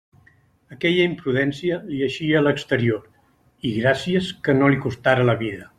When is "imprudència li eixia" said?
1.09-2.41